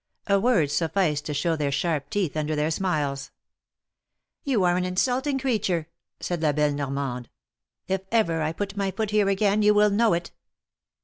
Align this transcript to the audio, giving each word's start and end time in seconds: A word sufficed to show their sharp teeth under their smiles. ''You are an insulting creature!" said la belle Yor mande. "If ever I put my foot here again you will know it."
A 0.25 0.39
word 0.39 0.71
sufficed 0.71 1.27
to 1.27 1.33
show 1.35 1.55
their 1.55 1.71
sharp 1.71 2.09
teeth 2.09 2.35
under 2.35 2.55
their 2.55 2.71
smiles. 2.71 3.29
''You 4.43 4.65
are 4.65 4.75
an 4.75 4.83
insulting 4.83 5.37
creature!" 5.37 5.89
said 6.19 6.41
la 6.41 6.53
belle 6.53 6.75
Yor 6.75 6.89
mande. 6.89 7.29
"If 7.87 8.01
ever 8.11 8.41
I 8.41 8.51
put 8.51 8.75
my 8.75 8.89
foot 8.89 9.11
here 9.11 9.29
again 9.29 9.61
you 9.61 9.75
will 9.75 9.91
know 9.91 10.13
it." 10.13 10.31